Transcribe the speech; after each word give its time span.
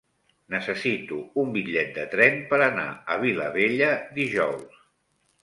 Necessito 0.51 1.19
un 1.41 1.51
bitllet 1.57 1.91
de 1.97 2.07
tren 2.15 2.39
per 2.55 2.59
anar 2.69 2.87
a 2.89 3.19
Vilabella 3.27 3.93
dijous. 4.19 4.67